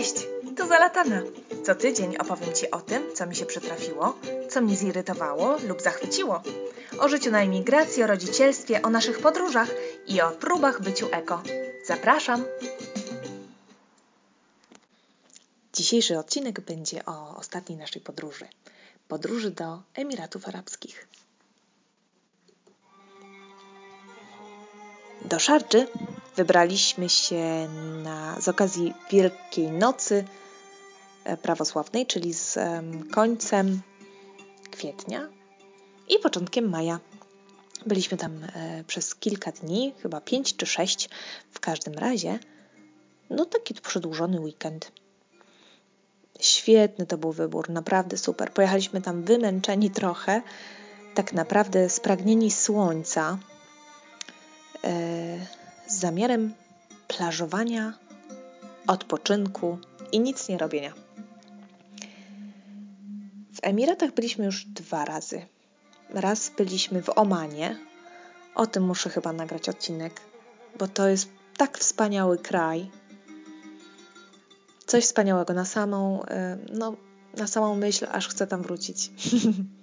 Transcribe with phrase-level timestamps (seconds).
[0.00, 0.26] Cześć,
[0.56, 1.22] tu Zalatana.
[1.66, 4.18] Co tydzień opowiem Ci o tym, co mi się przytrafiło,
[4.50, 6.42] co mnie zirytowało lub zachwyciło.
[6.98, 9.68] O życiu na emigracji, o rodzicielstwie, o naszych podróżach
[10.06, 11.42] i o próbach byciu eko.
[11.86, 12.44] Zapraszam!
[15.72, 18.48] Dzisiejszy odcinek będzie o ostatniej naszej podróży.
[19.08, 21.08] Podróży do Emiratów Arabskich.
[25.24, 25.86] Do Szardży
[26.40, 27.68] wybraliśmy się
[28.02, 30.24] na, z okazji Wielkiej Nocy
[31.24, 32.58] e, Prawosławnej, czyli z
[33.10, 33.80] końcem
[34.70, 35.28] kwietnia
[36.08, 37.00] i początkiem maja.
[37.86, 41.10] Byliśmy tam e, przez kilka dni, chyba pięć czy sześć
[41.50, 42.38] w każdym razie.
[43.30, 44.92] No taki przedłużony weekend.
[46.40, 48.52] Świetny to był wybór, naprawdę super.
[48.52, 50.42] Pojechaliśmy tam wymęczeni trochę,
[51.14, 53.38] tak naprawdę spragnieni słońca,
[54.84, 55.59] e,
[55.90, 56.54] z zamiarem
[57.08, 57.94] plażowania,
[58.86, 59.78] odpoczynku
[60.12, 60.92] i nic nie robienia.
[63.54, 65.46] W Emiratach byliśmy już dwa razy.
[66.10, 67.78] Raz byliśmy w Omanie.
[68.54, 70.20] O tym muszę chyba nagrać odcinek,
[70.78, 72.90] bo to jest tak wspaniały kraj.
[74.86, 76.96] Coś wspaniałego na samą, e, no,
[77.36, 79.10] na samą myśl, aż chcę tam wrócić.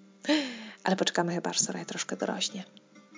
[0.84, 2.64] Ale poczekamy chyba, aż Soraya troszkę dorośnie.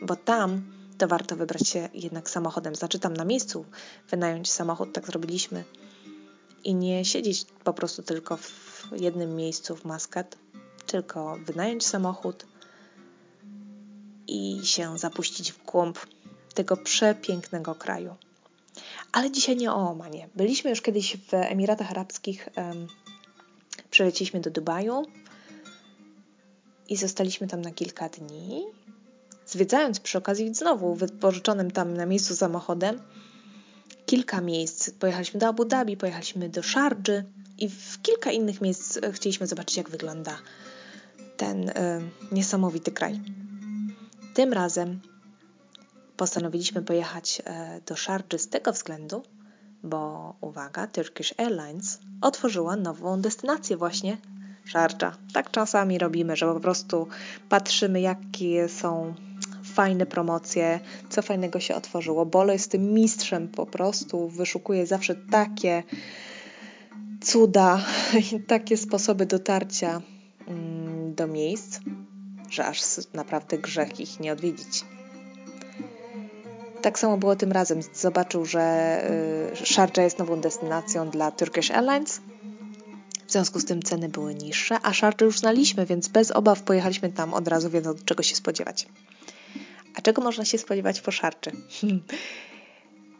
[0.02, 2.76] Bo tam to warto wybrać się jednak samochodem.
[2.76, 3.66] Znaczy tam na miejscu
[4.10, 5.64] wynająć samochód, tak zrobiliśmy.
[6.64, 10.38] I nie siedzieć po prostu tylko w jednym miejscu w Maskat,
[10.86, 12.46] tylko wynająć samochód
[14.28, 16.00] i się zapuścić w głąb
[16.54, 18.16] tego przepięknego kraju.
[19.12, 20.30] Ale dzisiaj nie o Omanie.
[20.36, 22.50] Byliśmy już kiedyś w Emiratach Arabskich.
[22.58, 22.88] Um,
[24.34, 25.06] do Dubaju
[26.90, 28.66] i zostaliśmy tam na kilka dni
[29.50, 33.00] zwiedzając przy okazji znowu wypożyczonym tam na miejscu samochodem
[34.06, 34.90] kilka miejsc.
[34.90, 37.24] Pojechaliśmy do Abu Dhabi, pojechaliśmy do Szardży
[37.58, 40.38] i w kilka innych miejsc chcieliśmy zobaczyć, jak wygląda
[41.38, 41.74] ten y,
[42.32, 43.20] niesamowity kraj.
[44.34, 45.00] Tym razem
[46.18, 49.24] postanowiliśmy pojechać y, do Szardży z tego względu,
[49.84, 54.18] bo uwaga, Turkish Airlines otworzyła nową destynację właśnie
[54.66, 55.18] Szardża.
[55.34, 57.08] Tak czasami robimy, że po prostu
[57.50, 59.14] patrzymy, jakie są
[59.80, 60.80] fajne promocje,
[61.10, 62.26] co fajnego się otworzyło.
[62.26, 65.84] Bolo jest tym mistrzem po prostu, wyszukuje zawsze takie
[67.22, 67.86] cuda
[68.32, 70.02] i takie sposoby dotarcia
[70.48, 71.80] mm, do miejsc,
[72.50, 72.82] że aż
[73.14, 74.86] naprawdę grzech ich nie odwiedzić.
[76.82, 77.80] Tak samo było tym razem.
[77.94, 78.64] Zobaczył, że
[79.62, 82.22] y, Sharjah jest nową destynacją dla Turkish Airlines.
[83.28, 87.10] W związku z tym ceny były niższe, a Sharjah już znaliśmy, więc bez obaw pojechaliśmy
[87.10, 88.88] tam od razu, wiedząc czego się spodziewać.
[89.96, 91.52] A czego można się spodziewać po szarczy?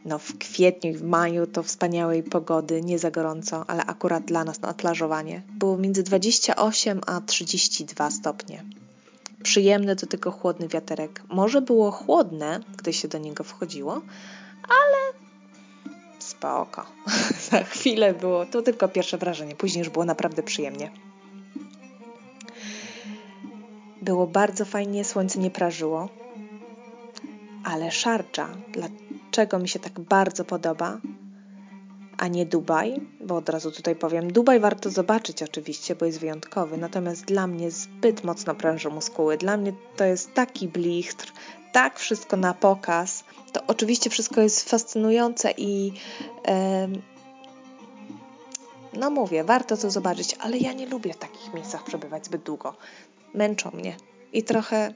[0.06, 4.44] No, w kwietniu i w maju to wspaniałej pogody, nie za gorąco, ale akurat dla
[4.44, 5.42] nas na plażowanie.
[5.50, 8.64] Było między 28 a 32 stopnie.
[9.44, 11.24] Przyjemny to tylko chłodny wiaterek.
[11.30, 14.02] Może było chłodne, gdy się do niego wchodziło,
[14.64, 15.14] ale
[16.20, 16.86] spoko.
[17.52, 20.92] za chwilę było, to tylko pierwsze wrażenie, później już było naprawdę przyjemnie.
[24.02, 26.19] Było bardzo fajnie, słońce nie prażyło
[27.70, 30.98] ale Szarcza, dlaczego mi się tak bardzo podoba,
[32.18, 36.78] a nie Dubaj, bo od razu tutaj powiem, Dubaj warto zobaczyć oczywiście, bo jest wyjątkowy,
[36.78, 39.38] natomiast dla mnie zbyt mocno pręży muskuły.
[39.38, 41.34] Dla mnie to jest taki blichtr,
[41.72, 43.24] tak wszystko na pokaz.
[43.52, 45.94] To oczywiście wszystko jest fascynujące i
[48.94, 52.76] no mówię, warto to zobaczyć, ale ja nie lubię w takich miejscach przebywać zbyt długo.
[53.34, 53.96] Męczą mnie
[54.34, 54.94] i trochę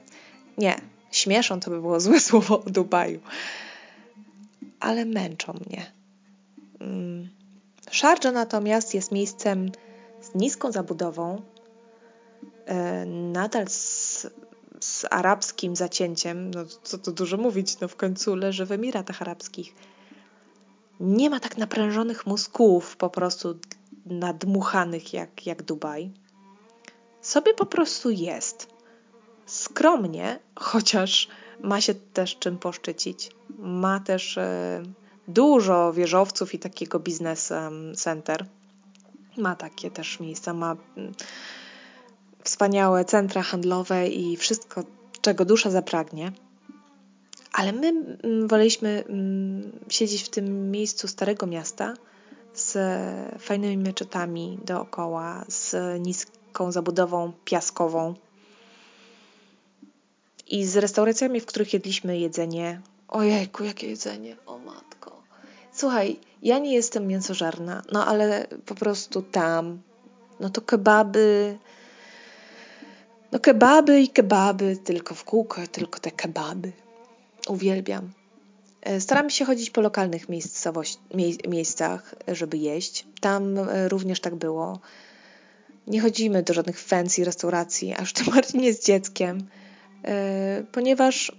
[0.58, 0.93] nie,
[1.24, 3.20] Śmieszą to by było złe słowo o Dubaju.
[4.80, 5.92] Ale męczą mnie.
[6.80, 7.28] Mm.
[7.90, 9.72] Sharjah natomiast jest miejscem
[10.20, 11.42] z niską zabudową,
[12.66, 14.26] e, nadal z,
[14.80, 19.74] z arabskim zacięciem, no co tu dużo mówić, no w końcu leży w Emiratach Arabskich.
[21.00, 23.58] Nie ma tak naprężonych mózgów po prostu
[24.06, 26.10] nadmuchanych jak, jak Dubaj.
[27.20, 28.73] Sobie po prostu jest
[29.46, 31.28] skromnie, chociaż
[31.60, 33.30] ma się też czym poszczycić.
[33.58, 34.82] Ma też e,
[35.28, 37.52] dużo wieżowców i takiego biznes
[37.96, 38.46] center.
[39.36, 41.12] Ma takie też miejsca, ma mm,
[42.44, 44.84] wspaniałe centra handlowe i wszystko,
[45.20, 46.32] czego dusza zapragnie.
[47.52, 51.94] Ale my mm, woleliśmy mm, siedzieć w tym miejscu Starego Miasta
[52.54, 52.78] z
[53.40, 58.14] fajnymi meczetami dookoła, z niską zabudową piaskową
[60.46, 62.80] i z restauracjami, w których jedliśmy jedzenie.
[63.08, 65.22] Ojejku, jakie jedzenie, o matko.
[65.72, 69.82] Słuchaj, ja nie jestem mięsożarna, no ale po prostu tam,
[70.40, 71.58] no to kebaby,
[73.32, 76.72] no kebaby i kebaby, tylko w kółko, tylko te kebaby.
[77.48, 78.10] Uwielbiam.
[78.82, 80.26] E, staram się chodzić po lokalnych
[81.48, 83.06] miejscach, żeby jeść.
[83.20, 84.80] Tam e, również tak było.
[85.86, 89.46] Nie chodzimy do żadnych fancy restauracji, aż tym bardziej nie z dzieckiem,
[90.72, 91.32] ponieważ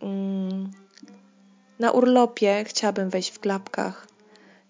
[0.00, 0.70] mm,
[1.78, 4.08] na urlopie chciałabym wejść w klapkach,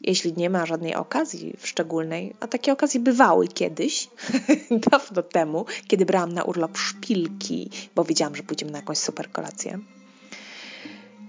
[0.01, 4.09] jeśli nie ma żadnej okazji szczególnej, a takie okazje bywały kiedyś,
[4.91, 9.79] dawno temu, kiedy brałam na urlop szpilki, bo wiedziałam, że pójdziemy na jakąś super kolację.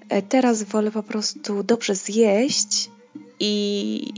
[0.09, 2.89] E, teraz wolę po prostu dobrze zjeść
[3.39, 4.13] i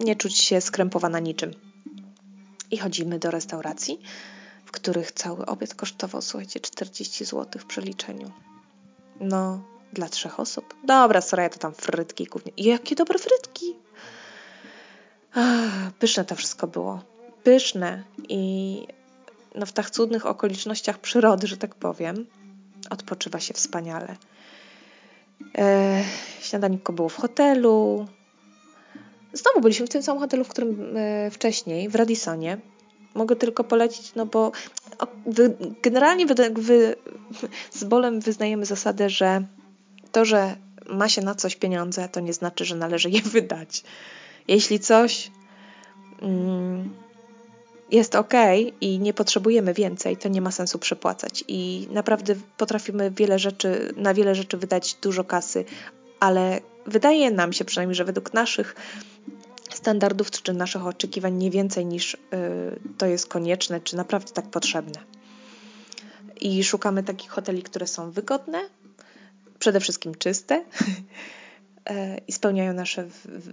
[0.00, 1.50] nie czuć się skrępowana niczym.
[2.70, 4.00] I chodzimy do restauracji,
[4.70, 8.30] których cały obiad kosztował, słuchajcie, 40 zł w przeliczeniu.
[9.20, 9.62] No,
[9.92, 10.74] dla trzech osób.
[10.84, 12.52] Dobra, sorry, to tam frytki głównie.
[12.56, 13.76] Jakie dobre frytki!
[15.34, 17.02] Ach, pyszne to wszystko było.
[17.44, 18.86] Pyszne i
[19.54, 22.26] no, w tak cudnych okolicznościach przyrody, że tak powiem,
[22.90, 24.16] odpoczywa się wspaniale.
[25.58, 26.04] E,
[26.40, 28.06] śniadanko było w hotelu.
[29.32, 32.58] Znowu byliśmy w tym samym hotelu, w którym e, wcześniej, w Radisonie.
[33.14, 34.52] Mogę tylko polecić, no bo
[35.82, 36.96] generalnie wy, wy,
[37.70, 39.44] z bolem wyznajemy zasadę, że
[40.12, 40.56] to, że
[40.90, 43.82] ma się na coś pieniądze, to nie znaczy, że należy je wydać.
[44.48, 45.30] Jeśli coś
[46.22, 46.90] mm,
[47.90, 48.32] jest ok
[48.80, 51.44] i nie potrzebujemy więcej, to nie ma sensu przepłacać.
[51.48, 55.64] I naprawdę potrafimy wiele rzeczy, na wiele rzeczy wydać dużo kasy,
[56.20, 58.74] ale wydaje nam się przynajmniej, że według naszych
[59.80, 62.18] standardów czy naszych oczekiwań nie więcej niż y,
[62.98, 65.00] to jest konieczne, czy naprawdę tak potrzebne.
[66.40, 68.60] I szukamy takich hoteli, które są wygodne,
[69.58, 70.64] przede wszystkim czyste
[71.90, 73.08] e, i spełniają nasze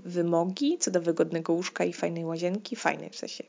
[0.05, 3.43] wymogi co do wygodnego łóżka i fajnej łazienki, fajnej w sensie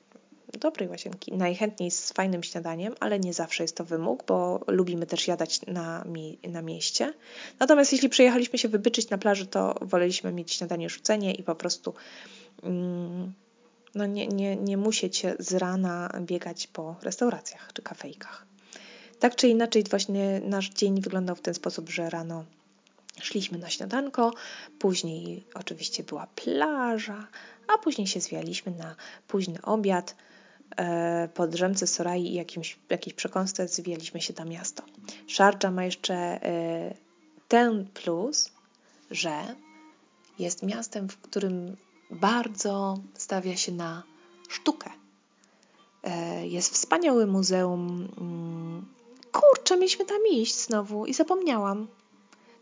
[0.61, 5.29] dobrej łazienki, najchętniej z fajnym śniadaniem, ale nie zawsze jest to wymóg, bo lubimy też
[5.29, 6.05] jadać na,
[6.49, 7.13] na mieście.
[7.59, 11.95] Natomiast jeśli przyjechaliśmy się wybyczyć na plaży, to woleliśmy mieć śniadanie rzucenie i po prostu
[13.95, 18.47] no nie, nie, nie musieć z rana biegać po restauracjach czy kafejkach.
[19.19, 22.45] Tak czy inaczej, właśnie nasz dzień wyglądał w ten sposób, że rano
[23.21, 24.33] szliśmy na śniadanko,
[24.79, 27.27] później oczywiście była plaża,
[27.75, 28.95] a później się zwijaliśmy na
[29.29, 30.15] późny obiad.
[30.77, 34.83] E, po drzemce Sorai i jakimś, jakiejś przekąsce zwijaliśmy się na miasto.
[35.29, 36.95] Sharjah ma jeszcze e,
[37.49, 38.51] ten plus,
[39.11, 39.55] że
[40.39, 41.77] jest miastem, w którym
[42.11, 44.03] bardzo stawia się na
[44.49, 44.91] sztukę.
[46.03, 48.87] E, jest wspaniałe muzeum mm,
[49.33, 51.87] kurczę, mieliśmy tam iść znowu i zapomniałam.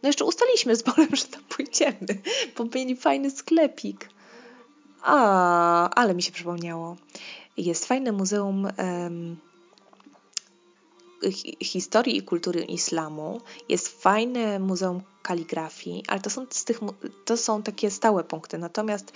[0.02, 2.22] No jeszcze ustaliśmy z Bolem, że tam pójdziemy,
[2.58, 4.08] bo mieli fajny sklepik.
[5.02, 6.96] A, ale mi się przypomniało.
[7.56, 9.36] Jest fajne muzeum um,
[11.62, 13.40] historii i kultury islamu.
[13.68, 16.80] Jest fajne muzeum kaligrafii, ale to są, z tych,
[17.24, 18.58] to są takie stałe punkty.
[18.58, 19.12] Natomiast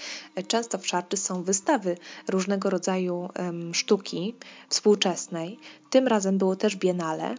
[0.48, 1.96] często w Szarczy są wystawy
[2.28, 4.34] różnego rodzaju um, sztuki
[4.68, 5.58] współczesnej.
[5.90, 7.34] Tym razem było też biennale,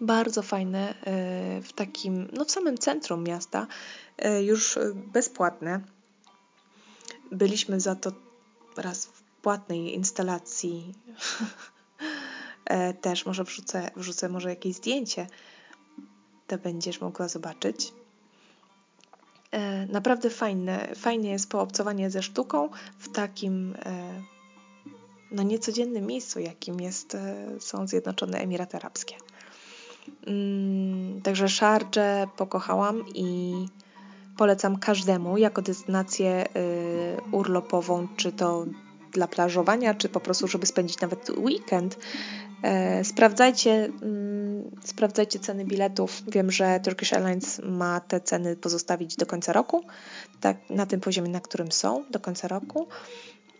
[0.00, 3.66] bardzo fajne e, w takim, no w samym centrum miasta,
[4.18, 4.78] e, już
[5.12, 5.80] bezpłatne.
[7.32, 8.12] Byliśmy za to
[8.76, 10.94] raz w płatnej instalacji.
[12.66, 15.26] E, też może wrzucę, wrzucę może jakieś zdjęcie,
[16.46, 17.92] to będziesz mogła zobaczyć.
[19.88, 22.68] Naprawdę fajne, fajnie jest poobcowanie ze sztuką
[22.98, 23.74] w takim
[25.30, 27.16] no niecodziennym miejscu, jakim jest,
[27.60, 29.16] są Zjednoczone Emiraty Arabskie.
[30.26, 33.54] Mm, także Sharjah pokochałam i
[34.36, 38.66] polecam każdemu jako destynację y, urlopową, czy to
[39.12, 41.98] dla plażowania, czy po prostu, żeby spędzić nawet weekend.
[42.66, 46.22] E, sprawdzajcie, mm, sprawdzajcie ceny biletów.
[46.28, 49.84] Wiem, że Turkish Airlines ma te ceny pozostawić do końca roku,
[50.40, 52.88] tak na tym poziomie, na którym są do końca roku.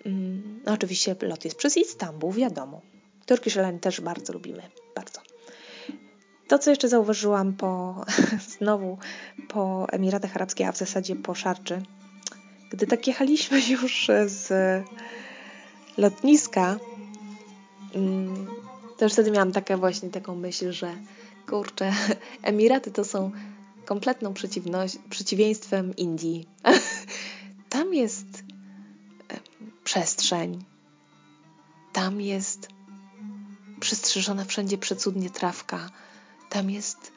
[0.06, 2.80] Mm, no, oczywiście lot jest przez Istanbul, wiadomo.
[3.26, 4.62] Turkish Airlines też bardzo lubimy,
[4.94, 5.20] bardzo.
[6.48, 8.04] To, co jeszcze zauważyłam po,
[8.58, 8.98] znowu
[9.48, 11.82] po Emiratach Arabskich, a w zasadzie po Szarczy,
[12.70, 14.52] gdy tak jechaliśmy już z
[15.98, 16.76] lotniska,
[19.04, 20.94] już wtedy miałam taką właśnie taką myśl, że
[21.48, 21.92] kurczę,
[22.42, 23.30] Emiraty to są
[23.84, 24.34] kompletną
[25.10, 26.48] przeciwieństwem Indii.
[27.68, 28.26] Tam jest
[29.84, 30.64] przestrzeń,
[31.92, 32.68] tam jest
[33.80, 35.90] przystrzyżona wszędzie przecudnie trawka,
[36.50, 37.12] tam jest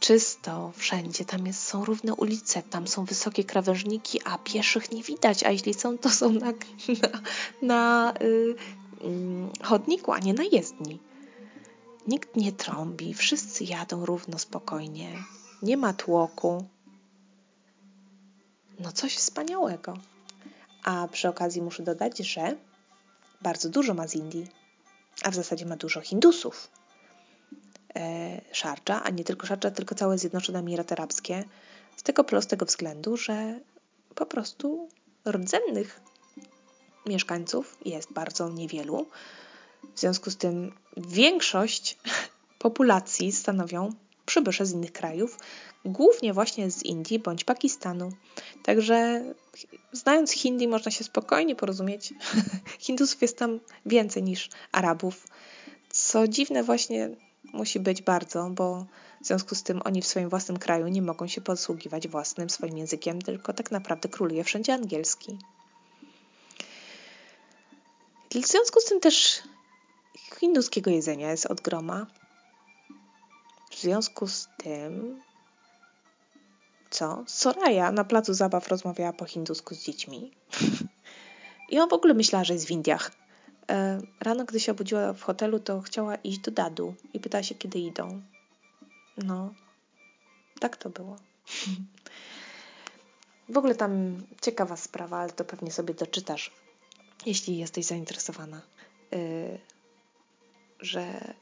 [0.00, 5.44] czysto wszędzie, tam jest, są równe ulice, tam są wysokie krawężniki, a pieszych nie widać,
[5.44, 6.52] a jeśli są, to są na,
[7.02, 7.20] na,
[7.62, 8.54] na y,
[9.62, 11.00] chodniku, a nie na jezdni.
[12.06, 15.12] Nikt nie trąbi, wszyscy jadą równo spokojnie,
[15.62, 16.64] nie ma tłoku.
[18.80, 19.94] No coś wspaniałego.
[20.84, 22.56] A przy okazji muszę dodać, że
[23.42, 24.46] bardzo dużo ma z Indii,
[25.24, 26.70] a w zasadzie ma dużo Hindusów.
[27.96, 31.44] E, Szarcza, a nie tylko Szarcza, tylko całe Zjednoczone Emiraty Arabskie,
[31.96, 33.60] z tego prostego względu, że
[34.14, 34.88] po prostu
[35.28, 36.00] rdzennych
[37.06, 39.06] mieszkańców jest bardzo niewielu.
[39.94, 41.98] W związku z tym większość
[42.58, 43.92] populacji stanowią
[44.26, 45.38] przybysze z innych krajów,
[45.84, 48.12] głównie właśnie z Indii bądź Pakistanu.
[48.62, 49.24] Także
[49.92, 52.14] znając hindi można się spokojnie porozumieć.
[52.86, 55.26] Hindusów jest tam więcej niż Arabów.
[55.90, 57.10] Co dziwne właśnie
[57.52, 58.86] musi być bardzo, bo
[59.22, 62.78] w związku z tym oni w swoim własnym kraju nie mogą się posługiwać własnym swoim
[62.78, 65.38] językiem, tylko tak naprawdę króluje wszędzie angielski.
[68.30, 69.42] W związku z tym też
[70.40, 72.06] hinduskiego jedzenia jest od groma.
[73.70, 75.22] W związku z tym,
[76.90, 77.24] co?
[77.26, 80.32] Soraya na placu zabaw rozmawiała po hindusku z dziećmi.
[81.70, 83.12] I on w ogóle myślała, że jest w Indiach.
[83.70, 87.54] E, rano, gdy się obudziła w hotelu, to chciała iść do dadu i pytała się,
[87.54, 88.22] kiedy idą.
[89.16, 89.54] No,
[90.60, 91.16] tak to było.
[93.48, 96.50] W ogóle tam ciekawa sprawa, ale to pewnie sobie doczytasz,
[97.26, 98.60] jeśli jesteś zainteresowana.
[99.12, 99.58] Y,
[100.80, 101.34] że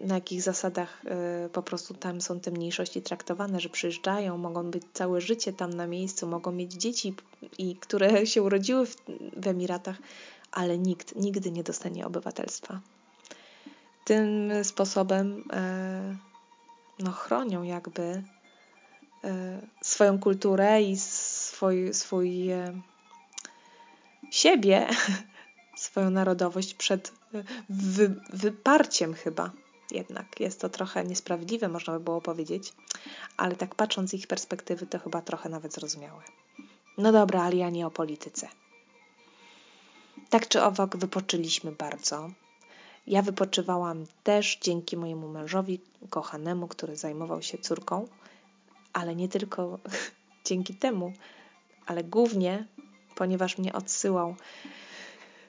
[0.00, 1.02] na jakich zasadach
[1.46, 5.74] y, po prostu tam są te mniejszości traktowane, że przyjeżdżają, mogą być całe życie tam
[5.74, 7.14] na miejscu, mogą mieć dzieci,
[7.58, 8.96] i które się urodziły w,
[9.36, 9.96] w Emiratach,
[10.52, 12.80] ale nikt nigdy nie dostanie obywatelstwa.
[14.04, 16.16] Tym sposobem e,
[16.98, 18.22] no, chronią jakby
[19.24, 22.80] e, swoją kulturę i swój, swój e,
[24.30, 24.86] siebie,
[25.76, 27.12] swoją narodowość przed
[27.68, 29.50] wy, wyparciem chyba.
[29.90, 32.72] Jednak jest to trochę niesprawiedliwe, można by było powiedzieć,
[33.36, 36.22] ale tak patrząc z ich perspektywy, to chyba trochę nawet zrozumiałe.
[36.98, 38.48] No dobra, ale ja nie o polityce.
[40.30, 42.30] Tak czy owak wypoczęliśmy bardzo.
[43.06, 48.08] Ja wypoczywałam też dzięki mojemu mężowi kochanemu, który zajmował się córką,
[48.92, 49.78] ale nie tylko
[50.46, 51.12] dzięki temu,
[51.86, 52.66] ale głównie,
[53.14, 54.34] ponieważ mnie odsyłał.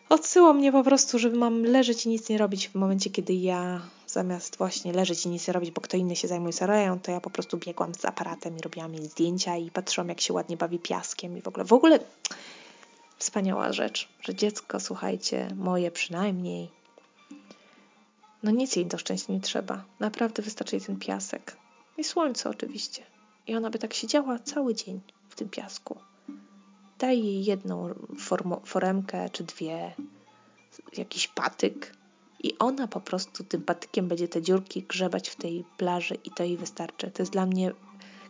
[0.09, 3.81] Odsyłał mnie po prostu, żeby mam leżeć i nic nie robić w momencie, kiedy ja
[4.07, 7.21] zamiast właśnie leżeć i nic nie robić, bo kto inny się zajmuje sarają, to ja
[7.21, 10.79] po prostu biegłam z aparatem i robiłam jej zdjęcia i patrzyłam, jak się ładnie bawi
[10.79, 11.65] piaskiem i w ogóle.
[11.65, 11.99] W ogóle
[13.17, 16.69] Wspaniała rzecz, że dziecko, słuchajcie, moje przynajmniej,
[18.43, 19.83] no nic jej do szczęścia nie trzeba.
[19.99, 21.57] Naprawdę wystarczy jej ten piasek.
[21.97, 23.03] I słońce oczywiście.
[23.47, 25.97] I ona by tak siedziała cały dzień w tym piasku.
[26.99, 27.89] Daj jej jedną
[28.65, 29.93] foremkę czy dwie,
[30.97, 31.95] jakiś patyk
[32.43, 36.43] i ona po prostu tym patykiem będzie te dziurki grzebać w tej plaży i to
[36.43, 37.11] jej wystarczy.
[37.11, 37.71] To jest dla mnie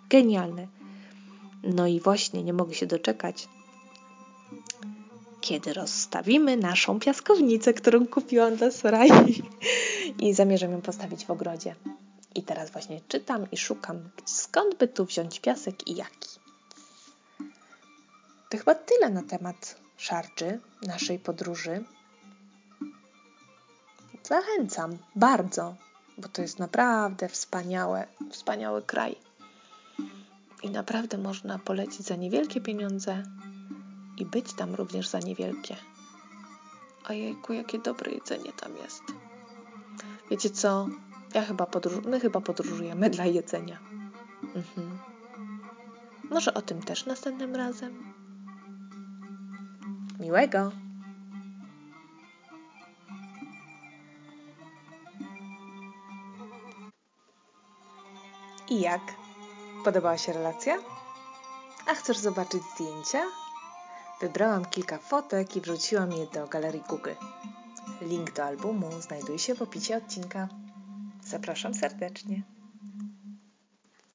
[0.10, 0.68] genialne.
[1.64, 3.48] No i właśnie nie mogę się doczekać,
[5.42, 9.10] kiedy rozstawimy naszą piaskownicę, którą kupiłam dla Sorai
[10.24, 11.76] i zamierzam ją postawić w ogrodzie.
[12.36, 16.45] I teraz właśnie czytam i szukam, skąd by tu wziąć piasek i jaki.
[18.56, 21.84] To chyba tyle na temat szarczy, naszej podróży.
[24.24, 25.76] Zachęcam bardzo,
[26.18, 29.16] bo to jest naprawdę wspaniałe, wspaniały kraj.
[30.64, 33.24] I naprawdę można polecić za niewielkie pieniądze
[34.18, 35.76] i być tam również za niewielkie.
[37.10, 39.04] Ojejku, jakie dobre jedzenie tam jest.
[40.32, 40.88] Wiecie co?
[41.34, 42.06] Ja chyba podróż...
[42.06, 43.80] My chyba podróżujemy dla jedzenia.
[44.44, 45.00] Mhm.
[46.30, 48.16] Może o tym też następnym razem.
[50.26, 50.72] Miłego!
[58.70, 59.02] I jak?
[59.84, 60.78] Podobała się relacja?
[61.88, 63.24] A chcesz zobaczyć zdjęcia?
[64.22, 67.16] Wybrałam kilka fotek i wrzuciłam je do galerii Google.
[68.02, 70.48] Link do albumu znajduje się w opisie odcinka.
[71.24, 72.55] Zapraszam serdecznie.